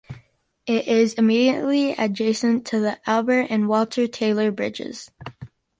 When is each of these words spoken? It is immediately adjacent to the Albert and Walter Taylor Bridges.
It 0.65 0.87
is 0.87 1.13
immediately 1.13 1.91
adjacent 1.91 2.65
to 2.65 2.79
the 2.79 2.99
Albert 3.07 3.51
and 3.51 3.67
Walter 3.67 4.07
Taylor 4.07 4.49
Bridges. 4.51 5.11